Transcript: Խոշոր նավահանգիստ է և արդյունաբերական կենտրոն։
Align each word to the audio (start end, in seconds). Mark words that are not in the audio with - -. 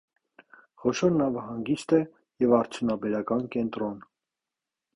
Խոշոր 0.83 1.13
նավահանգիստ 1.17 1.95
է 1.99 2.01
և 2.45 2.55
արդյունաբերական 2.61 3.47
կենտրոն։ 3.57 4.01